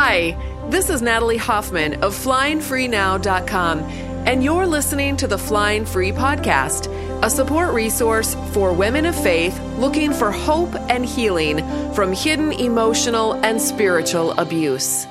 [0.00, 0.36] Hi,
[0.70, 6.86] this is Natalie Hoffman of FlyingFreeNow.com, and you're listening to the Flying Free Podcast,
[7.24, 11.58] a support resource for women of faith looking for hope and healing
[11.94, 15.04] from hidden emotional and spiritual abuse.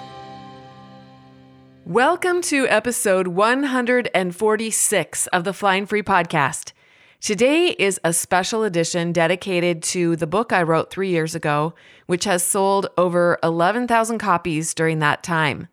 [1.83, 6.71] Welcome to episode 146 of the Flying Free Podcast.
[7.19, 11.73] Today is a special edition dedicated to the book I wrote three years ago,
[12.05, 15.67] which has sold over 11,000 copies during that time.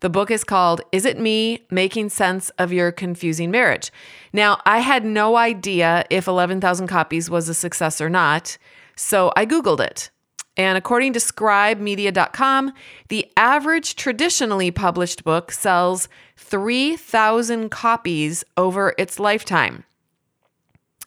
[0.00, 3.92] The book is called Is It Me Making Sense of Your Confusing Marriage?
[4.32, 8.58] Now, I had no idea if 11,000 copies was a success or not,
[8.96, 10.10] so I Googled it.
[10.56, 12.72] And according to scribemedia.com,
[13.08, 19.84] the average traditionally published book sells 3,000 copies over its lifetime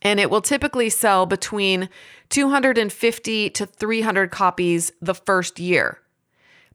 [0.01, 1.89] and it will typically sell between
[2.29, 5.99] 250 to 300 copies the first year.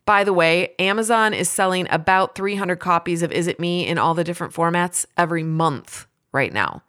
[0.04, 4.14] By the way, Amazon is selling about 300 copies of Is It Me in all
[4.14, 6.82] the different formats every month right now.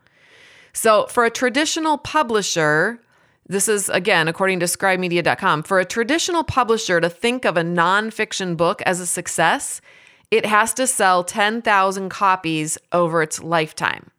[0.72, 3.02] So, for a traditional publisher,
[3.48, 8.56] this is again according to scribemedia.com, for a traditional publisher to think of a nonfiction
[8.56, 9.81] book as a success,
[10.30, 14.11] it has to sell 10,000 copies over its lifetime.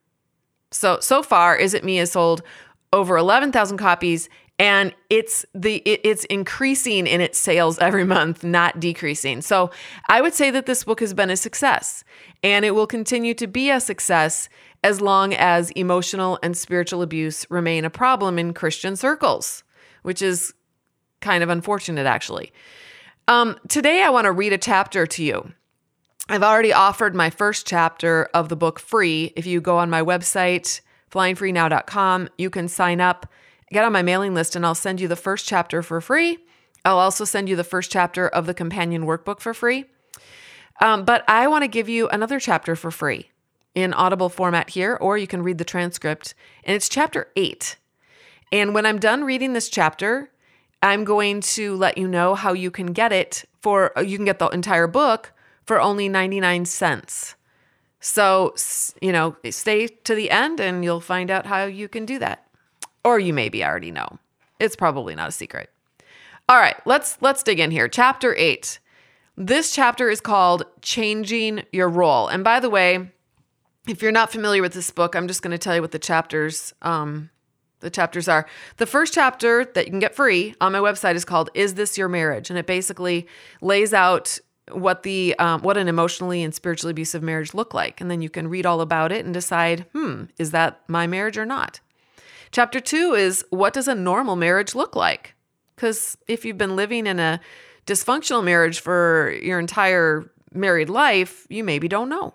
[0.70, 2.42] So so far, Is It Me has sold
[2.92, 8.80] over 11,000 copies and it's the it, it's increasing in its sales every month not
[8.80, 9.40] decreasing.
[9.40, 9.70] So
[10.08, 12.04] i would say that this book has been a success
[12.42, 14.48] and it will continue to be a success
[14.84, 19.64] as long as emotional and spiritual abuse remain a problem in christian circles
[20.02, 20.54] which is
[21.20, 22.52] kind of unfortunate actually.
[23.26, 25.52] Um, today i want to read a chapter to you
[26.30, 29.32] I've already offered my first chapter of the book free.
[29.34, 33.26] If you go on my website, flyingfreenow.com, you can sign up,
[33.70, 36.38] get on my mailing list, and I'll send you the first chapter for free.
[36.84, 39.86] I'll also send you the first chapter of the companion workbook for free.
[40.82, 43.30] Um, but I want to give you another chapter for free
[43.74, 46.34] in audible format here, or you can read the transcript.
[46.62, 47.76] And it's chapter eight.
[48.52, 50.30] And when I'm done reading this chapter,
[50.82, 54.38] I'm going to let you know how you can get it for, you can get
[54.38, 55.32] the entire book
[55.68, 57.36] for only 99 cents.
[58.00, 58.54] So,
[59.02, 62.46] you know, stay to the end and you'll find out how you can do that.
[63.04, 64.18] Or you maybe already know.
[64.58, 65.68] It's probably not a secret.
[66.48, 67.86] All right, let's let's dig in here.
[67.86, 68.78] Chapter 8.
[69.36, 72.28] This chapter is called Changing Your Role.
[72.28, 73.10] And by the way,
[73.86, 75.98] if you're not familiar with this book, I'm just going to tell you what the
[75.98, 77.28] chapters um
[77.80, 78.46] the chapters are.
[78.78, 81.98] The first chapter that you can get free on my website is called Is This
[81.98, 82.48] Your Marriage?
[82.48, 83.26] And it basically
[83.60, 84.40] lays out
[84.72, 88.00] what the um, what an emotionally and spiritually abusive marriage look like.
[88.00, 91.38] And then you can read all about it and decide hmm is that my marriage
[91.38, 91.80] or not?
[92.50, 95.34] Chapter two is what does a normal marriage look like?
[95.74, 97.40] Because if you've been living in a
[97.86, 102.34] dysfunctional marriage for your entire married life you maybe don't know.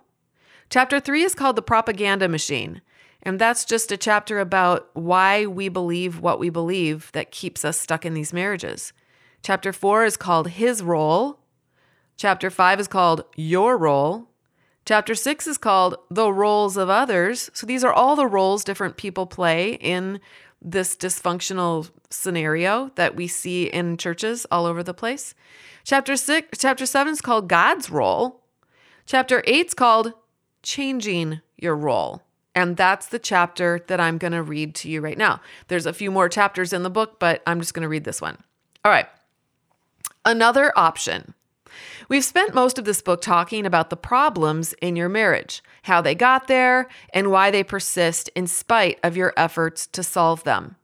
[0.69, 2.81] Chapter three is called the propaganda machine.
[3.25, 7.79] And that's just a chapter about why we believe what we believe that keeps us
[7.79, 8.91] stuck in these marriages.
[9.41, 11.39] Chapter four is called his role
[12.17, 14.29] Chapter 5 is called Your Role.
[14.85, 17.49] Chapter 6 is called The Roles of Others.
[17.53, 20.19] So these are all the roles different people play in
[20.61, 25.35] this dysfunctional scenario that we see in churches all over the place.
[25.83, 28.41] Chapter 6 chapter 7 is called God's role.
[29.05, 30.13] Chapter 8 is called
[30.61, 32.21] Changing Your Role.
[32.55, 35.41] And that's the chapter that I'm going to read to you right now.
[35.67, 38.21] There's a few more chapters in the book, but I'm just going to read this
[38.21, 38.37] one.
[38.85, 39.07] All right.
[40.23, 41.33] Another option
[42.09, 46.15] We've spent most of this book talking about the problems in your marriage, how they
[46.15, 50.75] got there, and why they persist in spite of your efforts to solve them.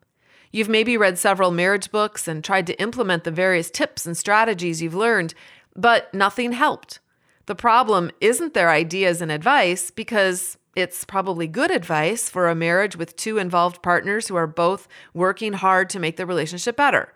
[0.51, 4.81] You've maybe read several marriage books and tried to implement the various tips and strategies
[4.81, 5.33] you've learned,
[5.75, 6.99] but nothing helped.
[7.45, 12.95] The problem isn't their ideas and advice because it's probably good advice for a marriage
[12.95, 17.13] with two involved partners who are both working hard to make the relationship better.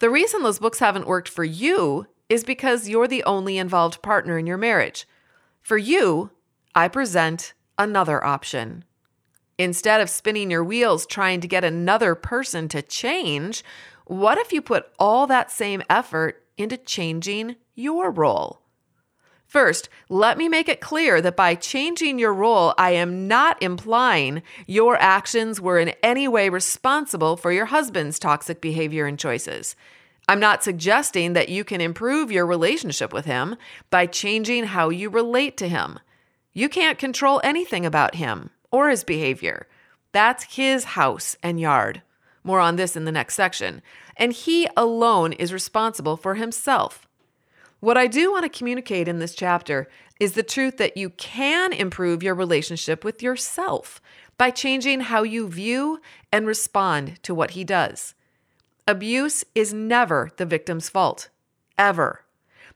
[0.00, 4.38] The reason those books haven't worked for you is because you're the only involved partner
[4.38, 5.06] in your marriage.
[5.60, 6.30] For you,
[6.74, 8.84] I present another option.
[9.58, 13.62] Instead of spinning your wheels trying to get another person to change,
[14.06, 18.62] what if you put all that same effort into changing your role?
[19.46, 24.42] First, let me make it clear that by changing your role, I am not implying
[24.68, 29.74] your actions were in any way responsible for your husband's toxic behavior and choices.
[30.30, 33.56] I'm not suggesting that you can improve your relationship with him
[33.90, 35.98] by changing how you relate to him.
[36.52, 39.66] You can't control anything about him or his behavior.
[40.12, 42.02] That's his house and yard.
[42.44, 43.82] More on this in the next section.
[44.16, 47.08] And he alone is responsible for himself.
[47.80, 49.88] What I do want to communicate in this chapter
[50.20, 54.00] is the truth that you can improve your relationship with yourself
[54.38, 56.00] by changing how you view
[56.30, 58.14] and respond to what he does.
[58.86, 61.28] Abuse is never the victim's fault,
[61.78, 62.24] ever.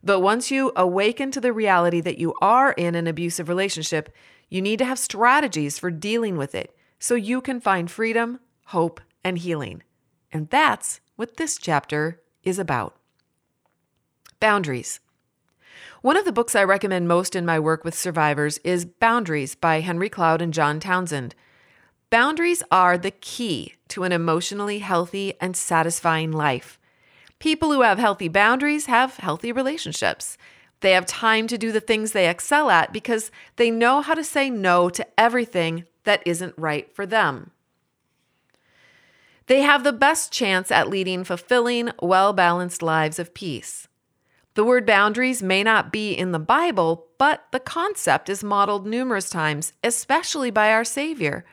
[0.02, 4.14] But once you awaken to the reality that you are in an abusive relationship,
[4.48, 9.00] you need to have strategies for dealing with it so you can find freedom, hope,
[9.24, 9.82] and healing.
[10.32, 12.96] And that's what this chapter is about.
[14.40, 15.00] Boundaries.
[16.02, 19.80] One of the books I recommend most in my work with survivors is Boundaries by
[19.80, 21.34] Henry Cloud and John Townsend.
[22.10, 26.80] Boundaries are the key to an emotionally healthy and satisfying life.
[27.38, 30.36] People who have healthy boundaries have healthy relationships.
[30.80, 34.24] They have time to do the things they excel at because they know how to
[34.24, 37.52] say no to everything that isn't right for them.
[39.46, 43.86] They have the best chance at leading fulfilling, well balanced lives of peace.
[44.54, 49.30] The word boundaries may not be in the Bible, but the concept is modeled numerous
[49.30, 51.44] times, especially by our Savior.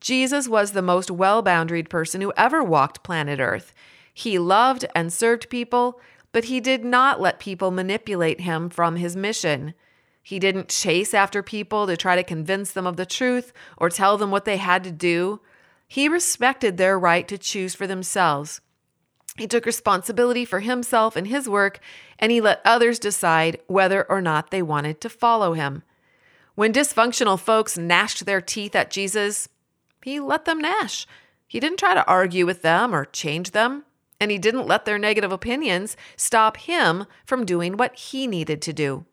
[0.00, 3.72] Jesus was the most well boundaried person who ever walked planet Earth.
[4.12, 6.00] He loved and served people,
[6.32, 9.74] but he did not let people manipulate him from his mission.
[10.22, 14.18] He didn't chase after people to try to convince them of the truth or tell
[14.18, 15.40] them what they had to do.
[15.86, 18.60] He respected their right to choose for themselves.
[19.36, 21.78] He took responsibility for himself and his work,
[22.18, 25.82] and he let others decide whether or not they wanted to follow him.
[26.54, 29.48] When dysfunctional folks gnashed their teeth at Jesus,
[30.06, 31.04] he let them gnash.
[31.48, 33.82] He didn't try to argue with them or change them,
[34.20, 38.72] and he didn't let their negative opinions stop him from doing what he needed to
[38.72, 39.04] do.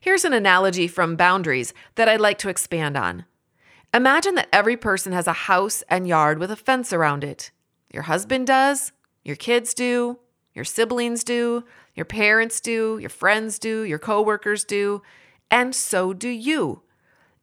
[0.00, 3.26] Here's an analogy from boundaries that I'd like to expand on.
[3.94, 7.52] Imagine that every person has a house and yard with a fence around it.
[7.92, 8.90] Your husband does,
[9.22, 10.18] your kids do,
[10.52, 11.62] your siblings do,
[11.94, 15.00] your parents do, your friends do, your coworkers do,
[15.48, 16.82] and so do you.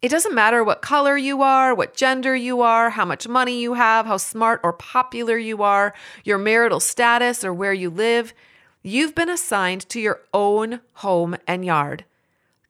[0.01, 3.74] It doesn't matter what color you are, what gender you are, how much money you
[3.74, 5.94] have, how smart or popular you are,
[6.24, 8.34] your marital status, or where you live.
[8.81, 12.06] You've been assigned to your own home and yard.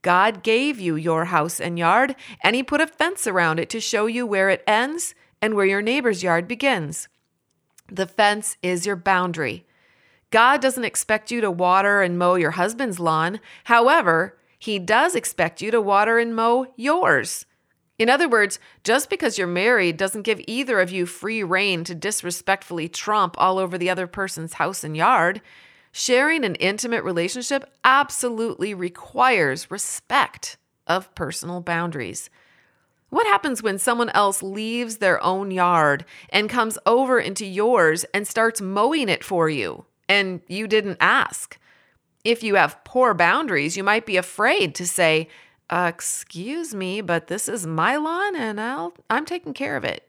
[0.01, 3.79] God gave you your house and yard, and He put a fence around it to
[3.79, 7.07] show you where it ends and where your neighbor's yard begins.
[7.91, 9.65] The fence is your boundary.
[10.31, 13.39] God doesn't expect you to water and mow your husband's lawn.
[13.65, 17.45] However, He does expect you to water and mow yours.
[17.97, 21.95] In other words, just because you're married doesn't give either of you free reign to
[21.95, 25.41] disrespectfully tromp all over the other person's house and yard.
[25.91, 30.57] Sharing an intimate relationship absolutely requires respect
[30.87, 32.29] of personal boundaries.
[33.09, 38.27] What happens when someone else leaves their own yard and comes over into yours and
[38.27, 41.58] starts mowing it for you and you didn't ask?
[42.23, 45.29] If you have poor boundaries, you might be afraid to say,
[45.69, 50.07] uh, "Excuse me, but this is my lawn and I'll I'm taking care of it."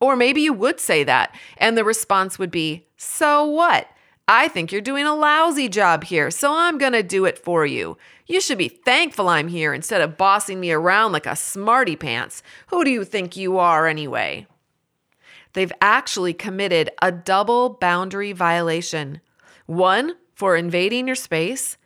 [0.00, 3.88] Or maybe you would say that and the response would be, "So what?
[4.28, 7.66] I think you're doing a lousy job here, so I'm going to do it for
[7.66, 7.98] you.
[8.26, 12.42] You should be thankful I'm here instead of bossing me around like a smarty pants.
[12.68, 14.46] Who do you think you are, anyway?
[15.52, 19.20] They've actually committed a double boundary violation
[19.66, 21.76] one for invading your space,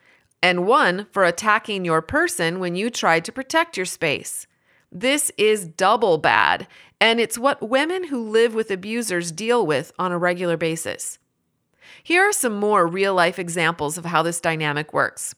[0.40, 4.46] and one for attacking your person when you tried to protect your space.
[4.90, 6.66] This is double bad,
[6.98, 11.18] and it's what women who live with abusers deal with on a regular basis.
[12.02, 15.34] Here are some more real life examples of how this dynamic works.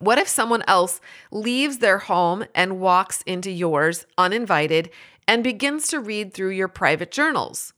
[0.00, 4.90] What if someone else leaves their home and walks into yours uninvited
[5.28, 7.74] and begins to read through your private journals?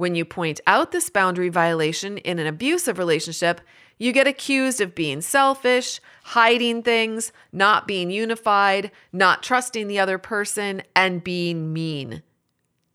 [0.00, 3.60] When you point out this boundary violation in an abusive relationship,
[3.98, 10.16] you get accused of being selfish, hiding things, not being unified, not trusting the other
[10.16, 12.22] person, and being mean.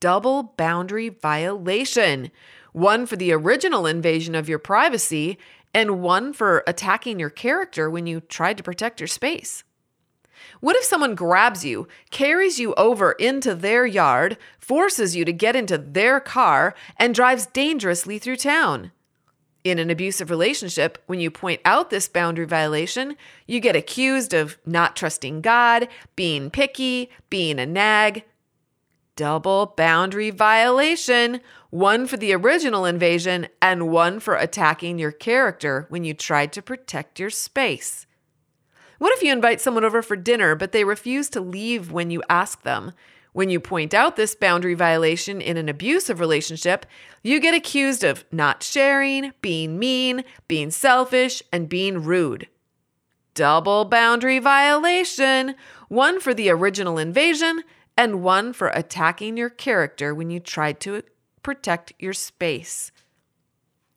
[0.00, 2.32] Double boundary violation
[2.72, 5.38] one for the original invasion of your privacy,
[5.72, 9.62] and one for attacking your character when you tried to protect your space.
[10.66, 15.54] What if someone grabs you, carries you over into their yard, forces you to get
[15.54, 18.90] into their car, and drives dangerously through town?
[19.62, 24.58] In an abusive relationship, when you point out this boundary violation, you get accused of
[24.66, 28.24] not trusting God, being picky, being a nag.
[29.14, 36.02] Double boundary violation one for the original invasion and one for attacking your character when
[36.02, 38.05] you tried to protect your space.
[38.98, 42.22] What if you invite someone over for dinner, but they refuse to leave when you
[42.28, 42.92] ask them?
[43.32, 46.86] When you point out this boundary violation in an abusive relationship,
[47.22, 52.48] you get accused of not sharing, being mean, being selfish, and being rude.
[53.34, 55.54] double boundary violation
[55.88, 57.62] one for the original invasion
[57.96, 61.02] and one for attacking your character when you tried to
[61.42, 62.90] protect your space.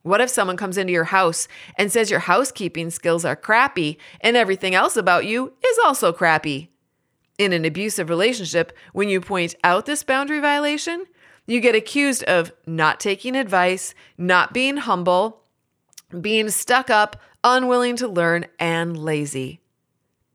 [0.03, 4.37] What if someone comes into your house and says your housekeeping skills are crappy and
[4.37, 6.71] everything else about you is also crappy?
[7.37, 11.05] In an abusive relationship, when you point out this boundary violation,
[11.47, 15.41] you get accused of not taking advice, not being humble,
[16.21, 19.59] being stuck up, unwilling to learn, and lazy.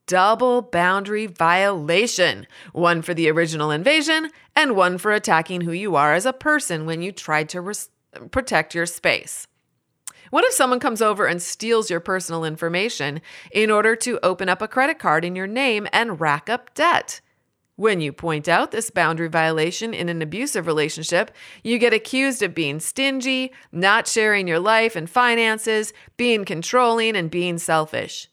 [0.06, 6.12] Double boundary violation one for the original invasion and one for attacking who you are
[6.12, 7.88] as a person when you tried to res-
[8.30, 9.46] protect your space.
[10.34, 13.20] What if someone comes over and steals your personal information
[13.52, 17.20] in order to open up a credit card in your name and rack up debt?
[17.76, 21.30] When you point out this boundary violation in an abusive relationship,
[21.62, 27.30] you get accused of being stingy, not sharing your life and finances, being controlling, and
[27.30, 28.28] being selfish.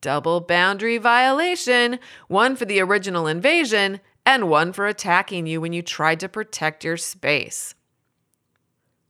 [0.00, 5.82] Double boundary violation one for the original invasion, and one for attacking you when you
[5.82, 7.73] tried to protect your space.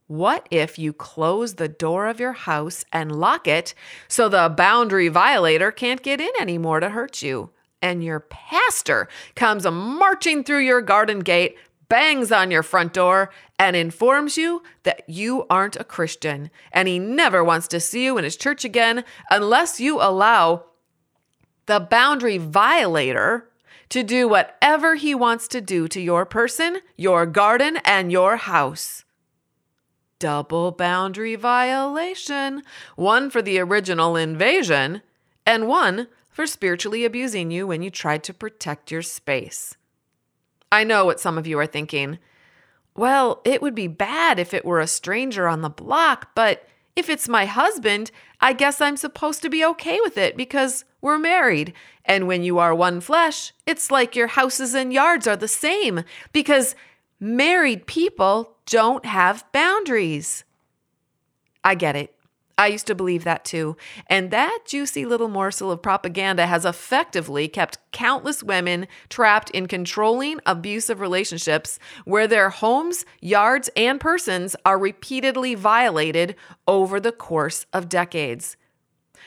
[0.07, 3.75] What if you close the door of your house and lock it
[4.07, 7.51] so the boundary violator can't get in anymore to hurt you?
[7.85, 9.07] and your pastor
[9.37, 11.55] comes marching through your garden gate,
[11.91, 16.99] bangs on your front door, and informs you that you aren't a Christian and he
[16.99, 20.65] never wants to see you in his church again unless you allow
[21.67, 23.51] the boundary violator
[23.91, 29.04] to do whatever he wants to do to your person, your garden, and your house.
[30.19, 32.63] Double boundary violation.
[32.97, 35.03] One for the original invasion,
[35.47, 39.77] and one for spiritually abusing you when you tried to protect your space.
[40.73, 42.19] I know what some of you are thinking.
[42.97, 47.09] Well, it would be bad if it were a stranger on the block, but if
[47.09, 51.73] it's my husband, I guess I'm supposed to be okay with it because we're married.
[52.05, 56.05] And when you are one flesh, it's like your houses and yards are the same
[56.33, 56.75] because
[57.21, 60.45] married people don't have boundaries.
[61.63, 62.15] I get it.
[62.57, 63.77] I used to believe that too.
[64.07, 70.39] And that juicy little morsel of propaganda has effectively kept countless women trapped in controlling,
[70.47, 76.37] abusive relationships where their homes, yards, and persons are repeatedly violated
[76.69, 78.57] over the course of decades.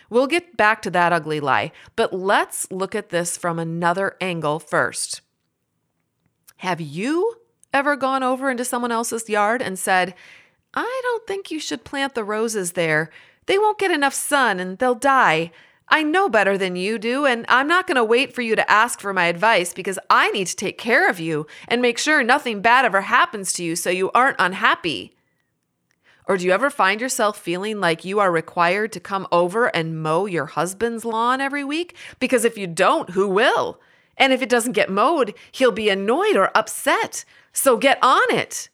[0.09, 4.59] We'll get back to that ugly lie, but let's look at this from another angle
[4.59, 5.19] first.
[6.57, 7.35] Have you
[7.73, 10.13] ever gone over into someone else's yard and said,
[10.73, 13.09] I don't think you should plant the roses there.
[13.45, 15.51] They won't get enough sun and they'll die.
[15.89, 18.69] I know better than you do, and I'm not going to wait for you to
[18.69, 22.21] ask for my advice because I need to take care of you and make sure
[22.23, 25.15] nothing bad ever happens to you so you aren't unhappy.
[26.27, 30.03] Or do you ever find yourself feeling like you are required to come over and
[30.03, 31.95] mow your husband's lawn every week?
[32.19, 33.79] Because if you don't, who will?
[34.17, 37.23] And if it doesn't get mowed, he'll be annoyed or upset.
[37.53, 38.69] So get on it.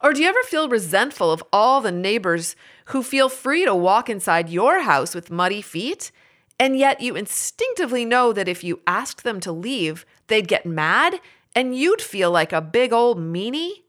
[0.00, 4.10] Or do you ever feel resentful of all the neighbors who feel free to walk
[4.10, 6.12] inside your house with muddy feet?
[6.60, 11.20] And yet you instinctively know that if you asked them to leave, they'd get mad
[11.54, 13.82] and you'd feel like a big old meanie?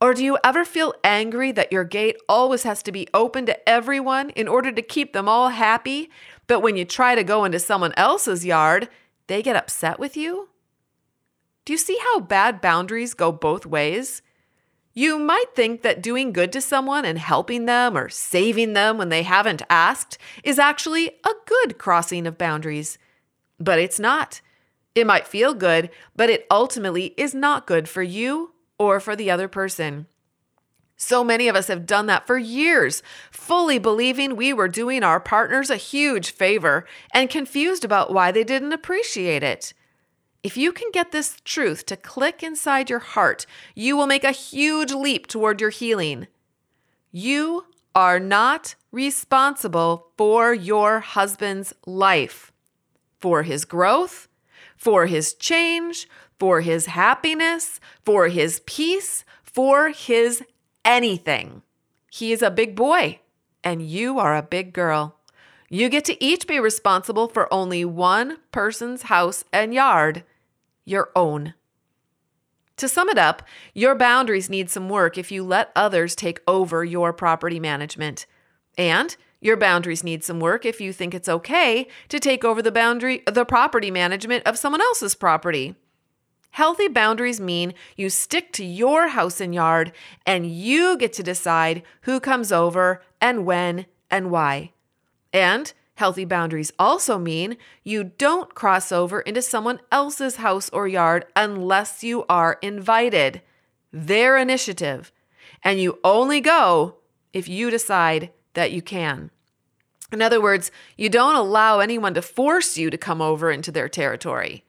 [0.00, 3.68] Or do you ever feel angry that your gate always has to be open to
[3.68, 6.08] everyone in order to keep them all happy,
[6.46, 8.88] but when you try to go into someone else's yard,
[9.28, 10.48] they get upset with you?
[11.64, 14.22] Do you see how bad boundaries go both ways?
[14.94, 19.10] You might think that doing good to someone and helping them or saving them when
[19.10, 22.98] they haven't asked is actually a good crossing of boundaries.
[23.60, 24.40] But it's not.
[24.94, 29.30] It might feel good, but it ultimately is not good for you or for the
[29.30, 30.06] other person.
[31.00, 35.20] So many of us have done that for years, fully believing we were doing our
[35.20, 39.72] partners a huge favor and confused about why they didn't appreciate it.
[40.42, 44.32] If you can get this truth to click inside your heart, you will make a
[44.32, 46.26] huge leap toward your healing.
[47.12, 52.52] You are not responsible for your husband's life,
[53.20, 54.26] for his growth,
[54.76, 56.08] for his change,
[56.40, 60.42] for his happiness, for his peace, for his
[60.88, 61.62] anything.
[62.10, 63.20] He is a big boy,
[63.62, 65.16] and you are a big girl.
[65.68, 70.24] You get to each be responsible for only one person's house and yard,
[70.86, 71.52] your own.
[72.78, 73.42] To sum it up,
[73.74, 78.24] your boundaries need some work if you let others take over your property management.
[78.78, 82.72] And your boundaries need some work if you think it's okay to take over the
[82.72, 85.74] boundary the property management of someone else's property.
[86.50, 89.92] Healthy boundaries mean you stick to your house and yard
[90.26, 94.72] and you get to decide who comes over and when and why.
[95.32, 101.26] And Healthy boundaries also mean you don't cross over into someone else's house or yard
[101.34, 103.42] unless you are invited.
[103.92, 105.10] Their initiative.
[105.64, 106.98] And you only go
[107.32, 109.32] if you decide that you can.
[110.12, 113.88] In other words, you don't allow anyone to force you to come over into their
[113.88, 114.62] territory.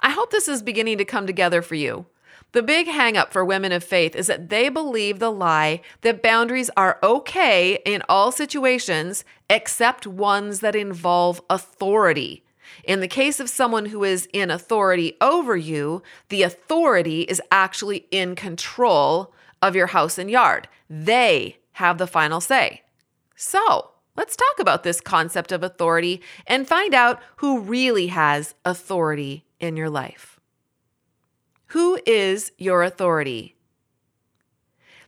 [0.00, 2.06] I hope this is beginning to come together for you.
[2.52, 6.70] The big hangup for women of faith is that they believe the lie that boundaries
[6.76, 12.42] are okay in all situations except ones that involve authority.
[12.82, 18.06] In the case of someone who is in authority over you, the authority is actually
[18.10, 20.66] in control of your house and yard.
[20.88, 22.82] They have the final say.
[23.36, 29.44] So, let's talk about this concept of authority and find out who really has authority
[29.60, 30.40] in your life.
[31.68, 33.54] Who is your authority?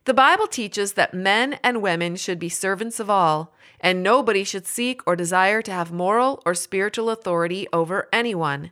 [0.04, 4.66] The Bible teaches that men and women should be servants of all, and nobody should
[4.66, 8.70] seek or desire to have moral or spiritual authority over anyone.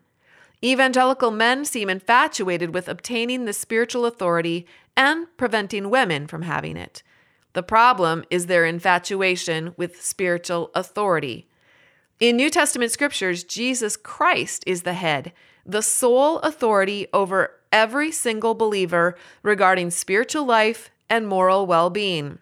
[0.63, 7.03] Evangelical men seem infatuated with obtaining the spiritual authority and preventing women from having it.
[7.55, 11.49] The problem is their infatuation with spiritual authority.
[12.21, 15.33] In New Testament scriptures, Jesus Christ is the head,
[15.64, 22.38] the sole authority over every single believer regarding spiritual life and moral well being.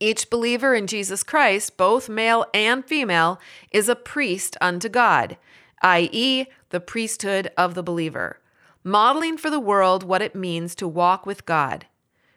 [0.00, 5.36] Each believer in Jesus Christ, both male and female, is a priest unto God,
[5.82, 8.40] i.e., the priesthood of the believer,
[8.82, 11.86] modeling for the world what it means to walk with God.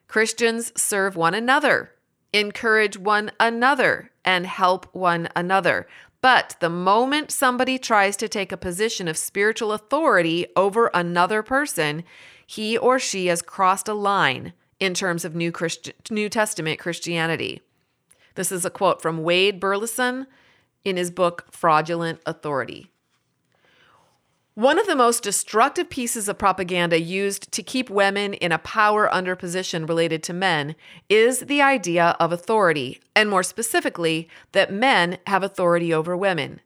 [0.07, 1.91] Christians serve one another,
[2.31, 5.87] encourage one another, and help one another.
[6.21, 12.03] But the moment somebody tries to take a position of spiritual authority over another person,
[12.45, 17.61] he or she has crossed a line in terms of New, Christi- New Testament Christianity.
[18.35, 20.27] This is a quote from Wade Burleson
[20.83, 22.91] in his book Fraudulent Authority.
[24.57, 29.07] One of the most destructive pieces of propaganda used to keep women in a power
[29.13, 30.75] under position related to men
[31.09, 36.61] is the idea of authority, and more specifically, that men have authority over women.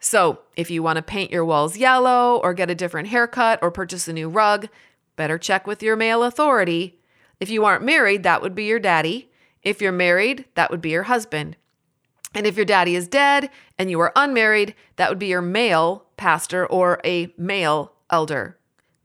[0.00, 3.70] So, if you want to paint your walls yellow, or get a different haircut, or
[3.70, 4.68] purchase a new rug,
[5.14, 6.98] better check with your male authority.
[7.38, 9.30] If you aren't married, that would be your daddy.
[9.62, 11.56] If you're married, that would be your husband.
[12.34, 16.06] And if your daddy is dead and you are unmarried, that would be your male
[16.16, 18.58] pastor or a male elder.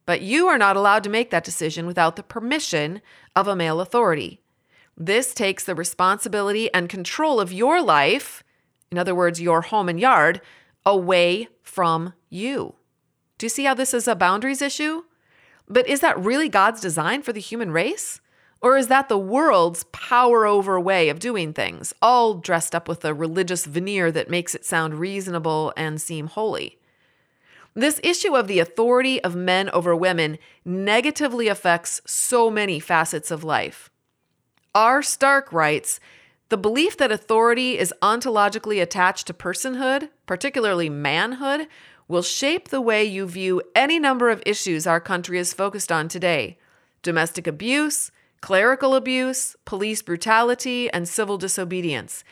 [0.05, 3.01] But you are not allowed to make that decision without the permission
[3.35, 4.41] of a male authority.
[4.97, 8.43] This takes the responsibility and control of your life,
[8.91, 10.41] in other words, your home and yard,
[10.85, 12.75] away from you.
[13.37, 15.03] Do you see how this is a boundaries issue?
[15.67, 18.19] But is that really God's design for the human race?
[18.63, 23.03] Or is that the world's power over way of doing things, all dressed up with
[23.03, 26.79] a religious veneer that makes it sound reasonable and seem holy?
[27.73, 33.43] This issue of the authority of men over women negatively affects so many facets of
[33.43, 33.89] life.
[34.73, 35.03] R.
[35.03, 35.99] Stark writes
[36.47, 41.67] The belief that authority is ontologically attached to personhood, particularly manhood,
[42.07, 46.07] will shape the way you view any number of issues our country is focused on
[46.07, 46.57] today
[47.01, 48.09] domestic abuse,
[48.43, 52.25] clerical abuse, police brutality, and civil disobedience.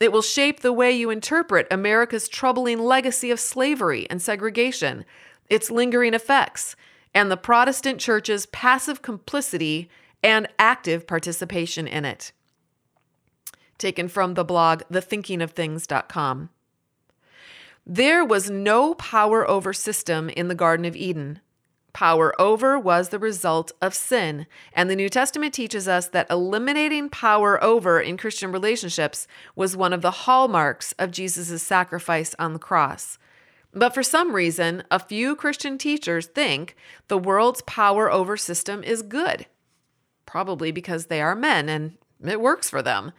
[0.00, 5.04] It will shape the way you interpret America's troubling legacy of slavery and segregation,
[5.48, 6.74] its lingering effects,
[7.14, 9.88] and the Protestant Church's passive complicity
[10.20, 12.32] and active participation in it.
[13.78, 16.50] Taken from the blog thethinkingofthings.com.
[17.86, 21.38] There was no power over system in the Garden of Eden.
[21.92, 24.46] Power over was the result of sin.
[24.72, 29.92] And the New Testament teaches us that eliminating power over in Christian relationships was one
[29.92, 33.18] of the hallmarks of Jesus' sacrifice on the cross.
[33.74, 36.76] But for some reason, a few Christian teachers think
[37.08, 39.46] the world's power over system is good.
[40.26, 43.12] Probably because they are men and it works for them.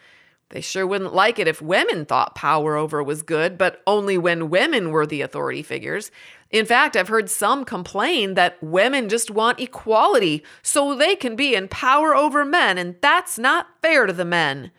[0.50, 4.50] They sure wouldn't like it if women thought power over was good, but only when
[4.50, 6.12] women were the authority figures.
[6.52, 11.56] In fact, I've heard some complain that women just want equality so they can be
[11.56, 14.70] in power over men, and that's not fair to the men.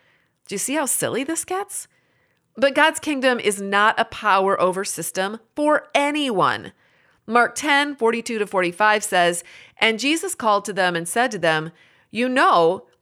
[0.46, 1.88] Do you see how silly this gets?
[2.56, 6.72] But God's kingdom is not a power over system for anyone.
[7.26, 9.42] Mark 10, 42 to 45 says,
[9.78, 11.72] And Jesus called to them and said to them,
[12.10, 12.86] You know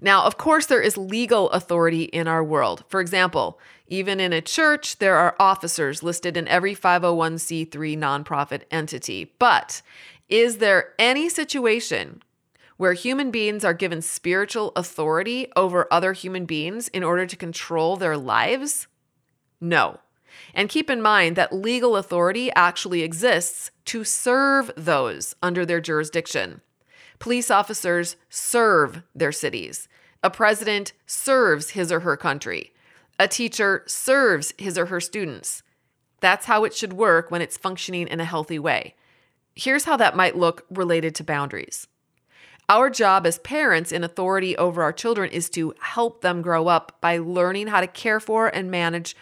[0.00, 2.84] Now, of course, there is legal authority in our world.
[2.88, 9.34] For example, even in a church, there are officers listed in every 501c3 nonprofit entity.
[9.38, 9.82] But
[10.28, 12.22] is there any situation
[12.76, 17.96] where human beings are given spiritual authority over other human beings in order to control
[17.96, 18.86] their lives?
[19.60, 20.00] No.
[20.54, 26.62] And keep in mind that legal authority actually exists to serve those under their jurisdiction.
[27.20, 29.86] Police officers serve their cities.
[30.22, 32.72] A president serves his or her country.
[33.18, 35.62] A teacher serves his or her students.
[36.20, 38.94] That's how it should work when it's functioning in a healthy way.
[39.54, 41.86] Here's how that might look related to boundaries.
[42.70, 46.96] Our job as parents in authority over our children is to help them grow up
[47.00, 49.14] by learning how to care for and manage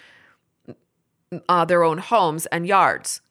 [1.48, 3.22] uh, their own homes and yards.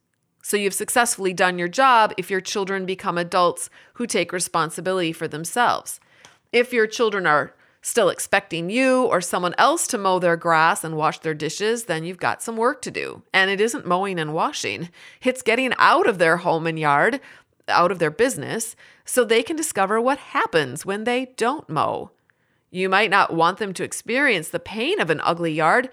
[0.47, 5.27] So you've successfully done your job if your children become adults who take responsibility for
[5.27, 5.99] themselves.
[6.53, 10.95] If your children are still expecting you or someone else to mow their grass and
[10.95, 13.23] wash their dishes, then you've got some work to do.
[13.33, 14.87] And it isn't mowing and washing,
[15.21, 17.19] it's getting out of their home and yard,
[17.67, 22.11] out of their business, so they can discover what happens when they don't mow.
[22.71, 25.89] You might not want them to experience the pain of an ugly yard,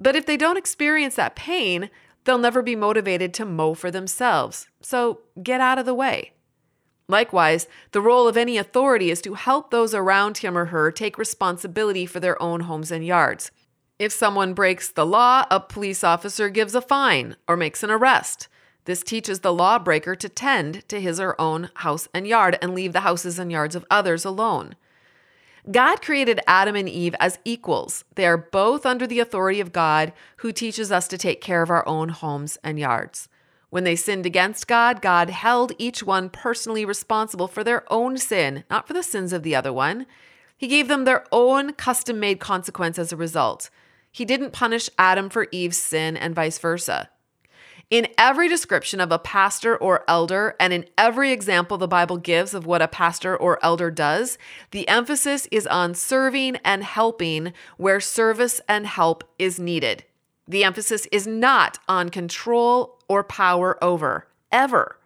[0.00, 1.90] but if they don't experience that pain,
[2.28, 4.68] they'll never be motivated to mow for themselves.
[4.82, 6.32] So get out of the way.
[7.08, 11.16] Likewise, the role of any authority is to help those around him or her take
[11.16, 13.50] responsibility for their own homes and yards.
[13.98, 18.46] If someone breaks the law, a police officer gives a fine or makes an arrest.
[18.84, 22.92] This teaches the lawbreaker to tend to his or own house and yard and leave
[22.92, 24.76] the houses and yards of others alone.
[25.70, 28.04] God created Adam and Eve as equals.
[28.14, 31.70] They are both under the authority of God, who teaches us to take care of
[31.70, 33.28] our own homes and yards.
[33.70, 38.64] When they sinned against God, God held each one personally responsible for their own sin,
[38.70, 40.06] not for the sins of the other one.
[40.56, 43.68] He gave them their own custom made consequence as a result.
[44.10, 47.10] He didn't punish Adam for Eve's sin and vice versa.
[47.90, 52.52] In every description of a pastor or elder, and in every example the Bible gives
[52.52, 54.36] of what a pastor or elder does,
[54.72, 60.04] the emphasis is on serving and helping where service and help is needed.
[60.46, 64.98] The emphasis is not on control or power over, ever.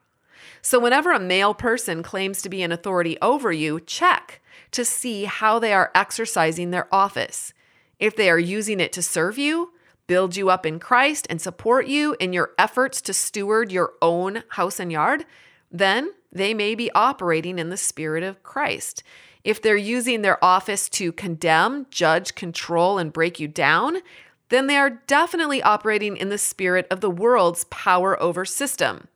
[0.60, 4.40] So, whenever a male person claims to be an authority over you, check
[4.72, 7.52] to see how they are exercising their office.
[8.00, 9.72] If they are using it to serve you,
[10.12, 14.42] build you up in Christ, and support you in your efforts to steward your own
[14.48, 15.24] house and yard,
[15.70, 19.02] then they may be operating in the spirit of Christ.
[19.42, 24.02] If they're using their office to condemn, judge, control, and break you down,
[24.50, 29.08] then they are definitely operating in the spirit of the world's power over system.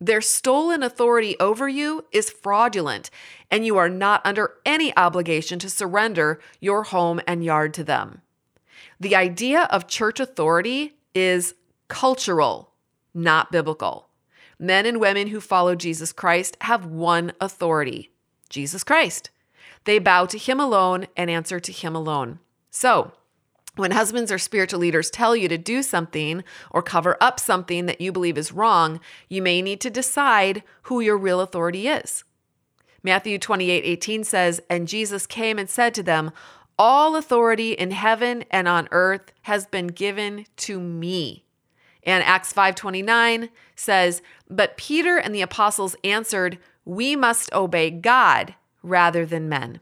[0.00, 3.10] Their stolen authority over you is fraudulent,
[3.50, 8.20] and you are not under any obligation to surrender your home and yard to them.
[9.04, 11.52] The idea of church authority is
[11.88, 12.72] cultural,
[13.12, 14.08] not biblical.
[14.58, 18.12] Men and women who follow Jesus Christ have one authority
[18.48, 19.28] Jesus Christ.
[19.84, 22.38] They bow to Him alone and answer to Him alone.
[22.70, 23.12] So,
[23.76, 28.00] when husbands or spiritual leaders tell you to do something or cover up something that
[28.00, 32.24] you believe is wrong, you may need to decide who your real authority is.
[33.02, 36.32] Matthew 28 18 says, And Jesus came and said to them,
[36.78, 41.44] all authority in heaven and on earth has been given to me.
[42.02, 49.24] And Acts 5:29 says, "But Peter and the apostles answered, we must obey God rather
[49.24, 49.80] than men."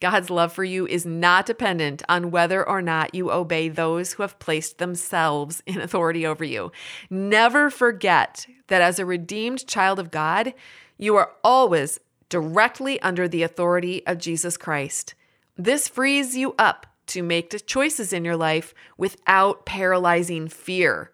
[0.00, 4.22] God's love for you is not dependent on whether or not you obey those who
[4.22, 6.72] have placed themselves in authority over you.
[7.08, 10.52] Never forget that as a redeemed child of God,
[10.98, 15.14] you are always directly under the authority of Jesus Christ.
[15.56, 21.12] This frees you up to make choices in your life without paralyzing fear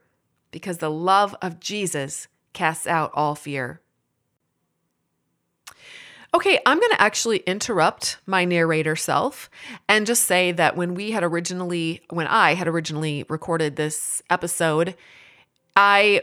[0.50, 3.80] because the love of Jesus casts out all fear.
[6.32, 9.50] Okay, I'm going to actually interrupt my narrator self
[9.88, 14.94] and just say that when we had originally, when I had originally recorded this episode,
[15.74, 16.22] I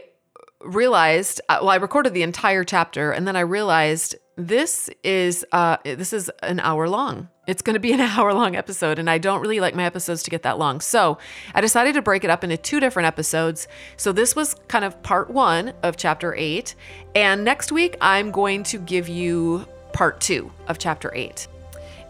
[0.62, 5.76] realized, uh, well, I recorded the entire chapter and then I realized this is uh,
[5.84, 7.28] this is an hour long.
[7.48, 10.22] It's going to be an hour long episode, and I don't really like my episodes
[10.24, 10.80] to get that long.
[10.80, 11.18] So
[11.54, 13.66] I decided to break it up into two different episodes.
[13.96, 16.74] So this was kind of part one of chapter eight.
[17.14, 21.48] And next week, I'm going to give you part two of chapter eight.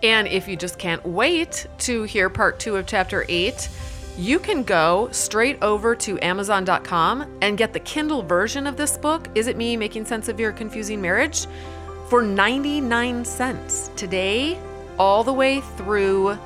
[0.03, 3.69] And if you just can't wait to hear part two of chapter eight,
[4.17, 9.29] you can go straight over to Amazon.com and get the Kindle version of this book,
[9.37, 11.47] Is It Me Making Sense of Your Confusing Marriage,
[12.09, 14.59] for 99 cents today,
[14.99, 16.37] all the way through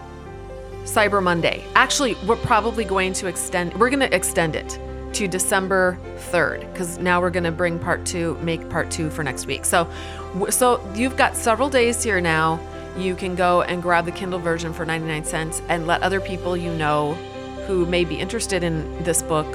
[0.85, 1.65] Cyber Monday.
[1.75, 4.79] Actually, we're probably going to extend, we're going to extend it
[5.15, 5.99] to December
[6.31, 9.65] 3rd because now we're going to bring part two, make part two for next week.
[9.65, 9.88] So,
[10.51, 12.61] so you've got several days here now.
[12.97, 16.57] You can go and grab the Kindle version for 99 cents and let other people
[16.57, 17.15] you know
[17.67, 19.47] who may be interested in this book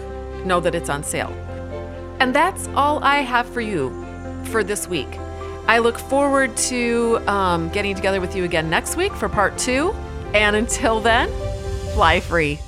[0.46, 1.32] know that it's on sale.
[2.20, 3.90] And that's all I have for you
[4.46, 5.20] for this week.
[5.68, 9.94] I look forward to um, getting together with you again next week for part two.
[10.34, 11.30] And until then,
[11.94, 12.60] fly free.